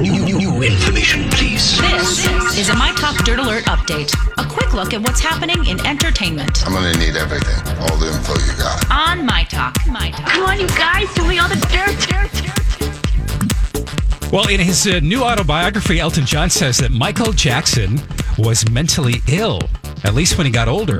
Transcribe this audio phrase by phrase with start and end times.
[0.00, 1.76] New, new, new information, please.
[1.80, 2.24] This
[2.56, 4.14] is a My Talk Dirt Alert update.
[4.38, 8.34] A quick look at what's happening in entertainment I'm gonna need everything, all the info
[8.34, 8.88] you got.
[8.90, 9.74] on My Talk.
[9.88, 10.26] My Talk.
[10.28, 14.32] Come on, you guys, give me all the dirt, dirt, dirt.
[14.32, 18.00] Well, in his uh, new autobiography, Elton John says that Michael Jackson
[18.38, 19.60] was mentally ill,
[20.04, 20.98] at least when he got older.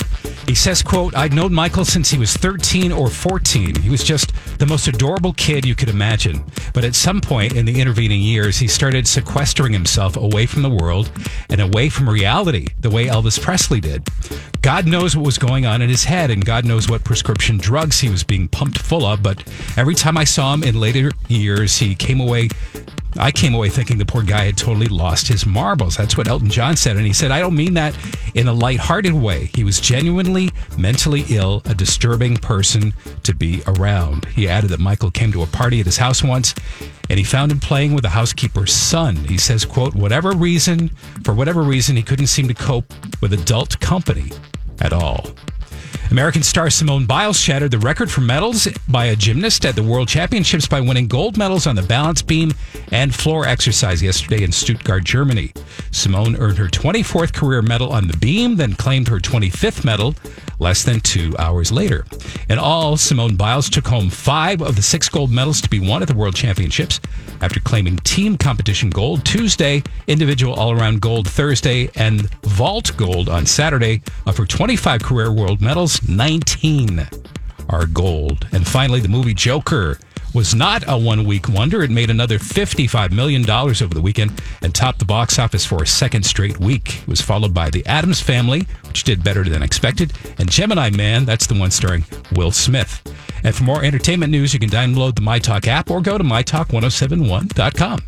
[0.48, 3.82] He says, quote, I'd known Michael since he was 13 or 14.
[3.82, 6.42] He was just the most adorable kid you could imagine.
[6.72, 10.70] But at some point in the intervening years, he started sequestering himself away from the
[10.70, 11.10] world
[11.50, 14.08] and away from reality, the way Elvis Presley did.
[14.62, 18.00] God knows what was going on in his head, and God knows what prescription drugs
[18.00, 19.22] he was being pumped full of.
[19.22, 19.46] But
[19.76, 22.48] every time I saw him in later years, he came away
[23.16, 25.96] I came away thinking the poor guy had totally lost his marbles.
[25.96, 26.96] That's what Elton John said.
[26.96, 27.96] And he said, I don't mean that
[28.34, 29.50] in a lighthearted way.
[29.54, 32.92] He was genuinely mentally ill, a disturbing person
[33.22, 34.26] to be around.
[34.26, 36.54] He added that Michael came to a party at his house once
[37.08, 39.16] and he found him playing with the housekeeper's son.
[39.16, 40.90] He says, quote, whatever reason,
[41.24, 44.30] for whatever reason, he couldn't seem to cope with adult company
[44.80, 45.30] at all.
[46.10, 50.08] American star Simone Biles shattered the record for medals by a gymnast at the World
[50.08, 52.54] Championships by winning gold medals on the balance beam
[52.92, 55.52] and floor exercise yesterday in Stuttgart, Germany.
[55.90, 60.14] Simone earned her 24th career medal on the beam, then claimed her 25th medal
[60.58, 62.04] less than two hours later.
[62.48, 66.02] In all, Simone Biles took home five of the six gold medals to be won
[66.02, 67.00] at the World Championships
[67.40, 73.46] after claiming team competition gold Tuesday, individual all around gold Thursday, and vault gold on
[73.46, 74.02] Saturday.
[74.26, 77.08] Of her 25 career world medals, 19
[77.68, 78.46] are gold.
[78.52, 79.98] And finally, the movie Joker
[80.34, 81.82] was not a one week wonder.
[81.82, 85.86] It made another $55 million over the weekend and topped the box office for a
[85.86, 87.00] second straight week.
[87.02, 91.24] It was followed by The Addams Family, which did better than expected, and Gemini Man,
[91.24, 93.02] that's the one starring Will Smith.
[93.42, 98.07] And for more entertainment news, you can download the MyTalk app or go to mytalk1071.com.